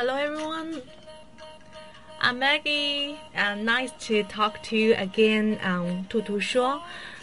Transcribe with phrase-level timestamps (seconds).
[0.00, 0.80] Hello everyone.
[2.22, 6.80] I'm Maggie, and uh, nice to talk to you again on um, Tutu Show.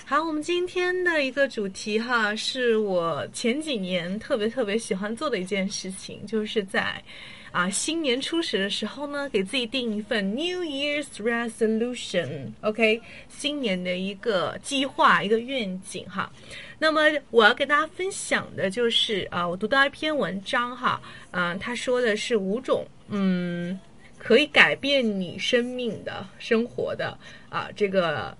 [0.09, 7.03] 好，我们今天的一个主题哈，是我前几年特别特别喜欢做的一件事情，就是在
[7.51, 16.31] 啊新年初始的时候呢，给自己定一份 New Year's Resolution，OK，、新年的一个计划、一个愿景哈。
[16.79, 23.77] 那么我要跟大家分享的就是啊，我读到一篇文章哈，嗯、他说的是五种嗯
[24.17, 27.19] 可以改变你生命的生活的
[27.49, 28.33] 啊这个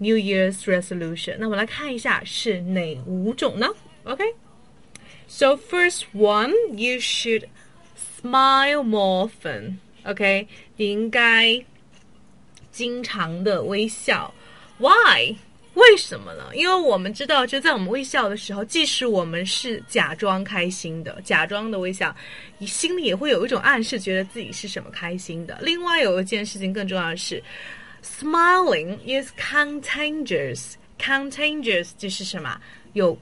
[0.00, 1.36] New Year's Resolution。
[1.38, 3.68] 那我们来看一下是哪五种呢
[4.04, 7.44] ？OK，so、first one you should
[8.20, 9.76] smile more often。
[10.04, 11.62] OK，你应该
[12.72, 14.34] 经常的微笑。
[14.78, 15.36] Why？
[15.74, 16.50] 为什么呢？
[16.52, 22.14] 因为我们知道，就在我们微笑的时候，即使我们是假装开心的，假装的微笑，
[22.58, 25.58] 你心里也会有一种暗示，觉得自己是什么开心的。
[25.62, 27.40] 另外有一件事情更重要的是
[28.03, 32.59] ，smiling is contagious。contagious 就是什么？
[32.93, 33.17] 有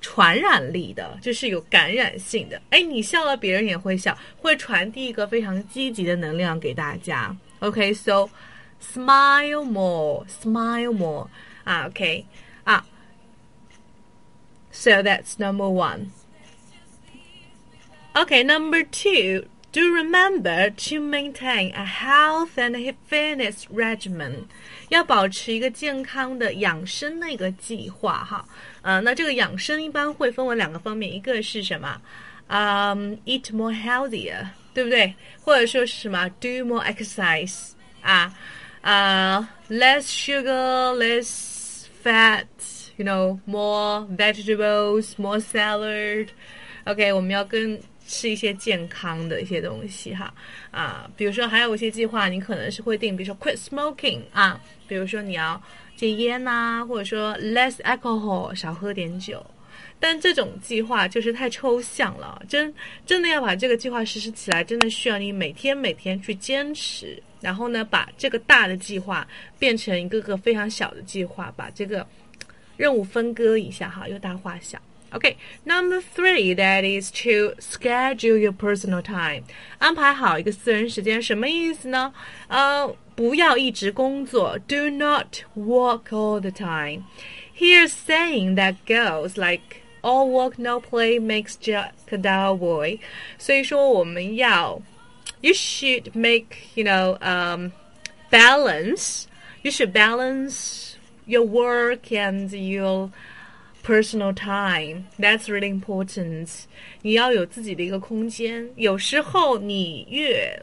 [0.00, 2.60] 传染力的，就是有感染性的。
[2.70, 7.36] 哎，你笑了，别人也会笑，会传递一个非常积极的能量给大家。
[7.58, 11.28] OK，so、smile more，smile more。
[11.64, 12.24] 啊，OK，
[12.64, 12.86] 啊，
[14.70, 16.10] so that's number one.
[18.14, 19.48] Okay, number two.
[19.72, 24.44] Do remember to maintain a health and fitness regimen.
[24.88, 28.46] 要保持一个健康的养生的一个计划哈。
[28.80, 32.00] 呃，那这个养生一般会分为两个方面，一个是什么？
[32.46, 35.14] 嗯、um,，eat more healthier，对不对？
[35.42, 36.26] 或者说是什么？
[36.40, 38.32] do more exercise 啊。
[38.82, 42.46] uh, less sugar, less fat,
[42.96, 46.28] you know, more vegetables, more salad.
[46.84, 47.78] OK，我们要跟
[48.11, 50.33] 吃一些健康的一些东西哈
[50.69, 55.59] 啊，比如说还有一些计划，你可能是会定，比如说 quit smoking 啊，比如说你要
[55.95, 59.41] 戒烟呐、或者说 less alcohol 少喝点酒。
[59.97, 62.73] 但这种计划就是太抽象了，真
[63.05, 69.25] 真的要把这个计划实施起来，真的需要你每天每天去坚持，然后呢，把这个大的计划
[69.57, 72.05] 变成一个个非常小的计划，把这个
[72.75, 74.77] 任务分割一下哈，由大化小。
[75.12, 79.44] OK，number、okay, three that is to schedule your personal time，
[79.78, 82.12] 安排好一个私人时间，什么意思呢？
[82.48, 91.92] 呃，不要一直工作，do not work all the time。Here's saying that goes like all work no play makes Jack
[92.10, 92.98] a dull boy。
[93.38, 94.82] 所以说我们要，
[95.40, 97.70] you should make you know um
[98.30, 99.26] balance.
[99.62, 100.96] You should balance
[101.26, 103.10] your work and your
[103.82, 105.04] personal time.
[105.18, 106.48] That's really important.
[107.02, 108.68] 你要有自己的一个空间。
[108.76, 110.62] 有时候你越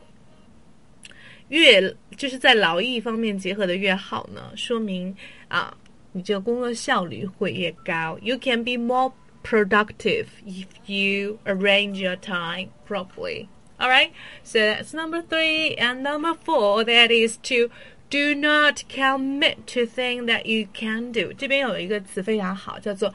[1.50, 5.16] 越就是在劳逸方面结合的越好呢，说明
[5.48, 5.76] 啊，
[6.12, 8.18] 你这个工作效率会越高。
[8.22, 13.48] You can be more productive if you arrange your time properly.
[13.80, 14.12] All right,
[14.44, 17.70] so that's number three, and number four that is to
[18.11, 21.33] do not commit to thing that you can do.
[21.35, 23.13] 这边有一个词非常好，叫做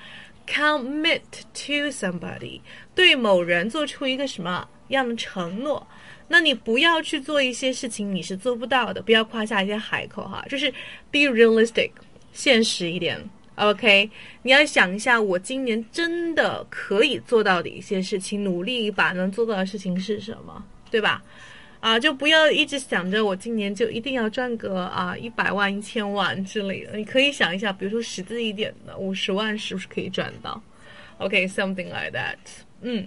[0.47, 1.21] commit
[1.53, 2.61] to somebody，
[2.93, 5.85] 对某人做出一个什么样的承诺。
[6.27, 10.71] 那你不要去做一些事情你是做不到的，不要夸下一些海口哈，就是
[11.11, 11.91] be realistic，
[12.31, 13.21] 现实一点。
[13.55, 14.09] OK，
[14.41, 21.21] 你要想一下，我今年真的可以做到的一些事情，努力一把能做到的事情是什么，对吧？
[21.82, 26.96] 啊，就不要一直想着我今年就一定要赚个啊一百万、一千万之类的。
[26.96, 30.60] 你可以想一下，比如说实际一点的，五十万是不是可以赚到？
[31.18, 32.36] OK，something、okay, like that。
[32.82, 33.06] 嗯。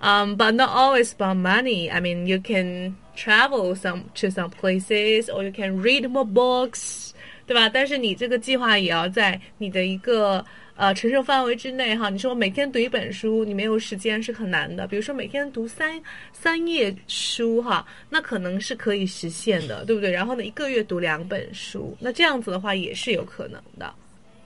[0.00, 1.88] Um, but not always about money.
[1.90, 7.12] I mean, you can travel some to some places, or you can read more books.
[7.46, 7.70] 对吧？
[7.70, 10.44] 但是你这个计划也要在你的一个
[10.79, 12.09] 呃承受范围之内哈。
[12.09, 14.87] 你说我每天读一本书，你没有时间是很难的。
[14.87, 20.09] 比如说每天读三三页书哈，那可能是可以实现的，对不对？
[20.09, 23.93] 然后呢，一个月读两本书，那这样子的话也是有可能的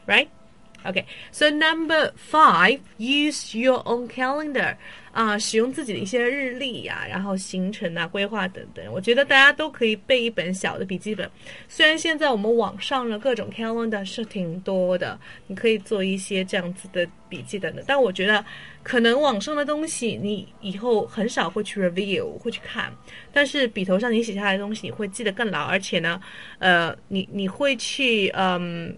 [0.07, 0.27] ，right？
[0.85, 4.75] Okay, so number five, use your own calendar.
[5.13, 8.83] 啊，使用自己的一些日历呀、然后行程啊、规划等等。
[8.91, 11.29] 我觉得大家都可以备一本小的笔记本。
[11.69, 17.85] 虽然现在我们网上的各种 calendar 是挺多的，你可以做一些这样子的笔记等等。
[17.87, 18.43] 但我觉得
[18.81, 22.91] 可能网上的东西你以后很少会去 review 会去看，
[23.31, 26.19] 但是笔头上你写下来的东西你会记得更牢，而且呢，
[26.57, 28.97] 呃，你你会去嗯。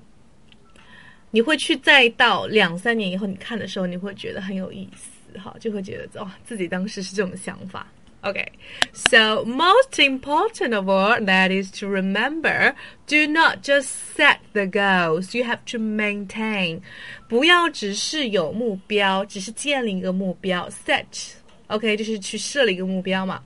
[1.34, 7.86] 你会去再到两三年以后，你看的时候，你会觉得很有意思，哈，就会觉得哦，自己当时是这种想法。
[8.22, 8.48] Okay,
[8.92, 12.74] so most important of all, that is to remember,
[13.06, 16.82] do not just set the goals, you have to maintain.
[17.30, 23.42] 不要只是有目标，只是建立一个目标，set，OK，、就是去设立一个目标嘛。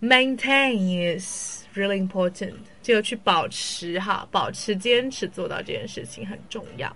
[0.00, 2.52] Maintain is really important，
[2.82, 6.94] 就去保持哈，保持坚持做到这件事情很重要。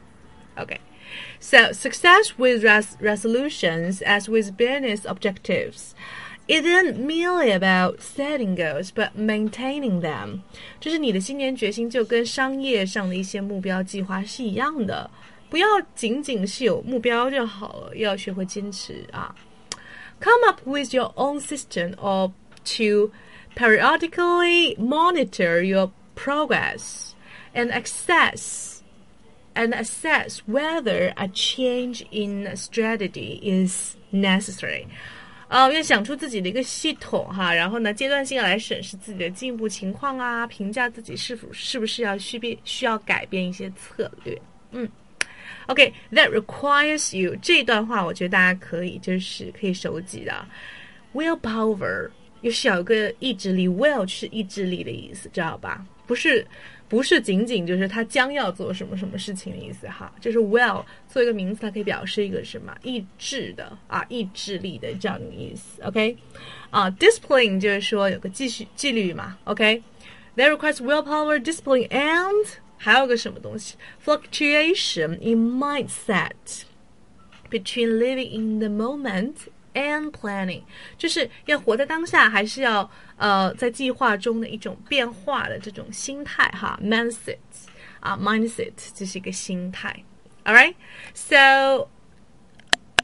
[0.56, 0.78] Okay.
[1.40, 5.94] So success with res- resolutions as with business objectives
[6.46, 10.42] isn't merely about setting goals but maintaining them.
[10.80, 15.10] 就是你的新年决心就跟商业上的一些目标计划是一样的，
[15.48, 19.34] 不要仅仅是有目标就好了，要学会坚持啊。
[20.20, 22.32] Come up with your own system or
[22.76, 23.10] to
[23.56, 27.12] periodically monitor your progress
[27.54, 28.73] and access
[29.54, 34.86] and assess whether a change in strategy is necessary.
[35.48, 44.40] 呃，要想出自己的一个系统哈，然后呢，阶段性来审视自己的进步情况啊，评价自己是否是不是要需变需要改变一些策略。
[44.70, 44.88] 嗯，
[45.66, 50.46] OK，that、okay, requires you 这段话，我觉得大家可以就是可以手记的，
[51.12, 52.08] willpower
[52.44, 55.84] 又是有个意志力，will 是意志力的意思，知道吧？
[56.06, 56.46] 不是
[56.88, 65.80] 不是仅仅就是他将要做什么什么事情的意思哈，就是 will 做一个名词，它可以表示一个什么意志的啊，意志力的这样的意思。
[65.82, 66.16] OK，
[66.70, 69.38] 啊，discipline 就是说有个纪序纪律嘛。
[69.44, 76.64] OK，that requires willpower, discipline and 还有个什么东西，fluctuation in mindset
[77.50, 79.34] between living in the moment
[79.74, 80.62] and planning，
[80.98, 87.38] 就是要活在当下，还是要呃在计划中的一种变化的这种心态哈，mindset
[88.00, 90.04] 啊，mindset 这是一个心态。
[90.44, 90.74] All right,
[91.14, 91.88] so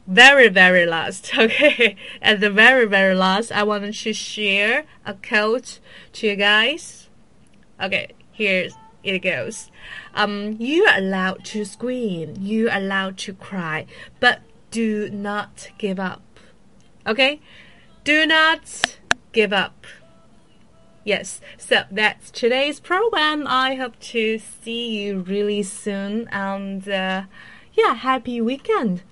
[0.05, 5.79] very very last, okay, at the very very last, I wanted to share a quote
[6.13, 7.07] to you guys.
[7.79, 9.67] Okay, here's it goes.
[10.13, 13.85] Um, you are allowed to scream, you are allowed to cry,
[14.19, 14.39] but
[14.71, 16.21] do not give up.
[17.06, 17.40] Okay?
[18.04, 18.98] Do not
[19.32, 19.86] give up.
[21.04, 23.44] Yes, so that's today's program.
[23.48, 27.24] I hope to see you really soon and uh,
[27.74, 29.02] yeah, happy weekend.